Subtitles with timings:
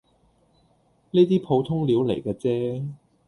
[1.11, 2.89] 呢啲普通料黎既啫